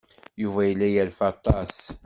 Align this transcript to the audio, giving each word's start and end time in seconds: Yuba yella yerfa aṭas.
Yuba 0.41 0.61
yella 0.65 0.87
yerfa 0.89 1.25
aṭas. 1.33 1.75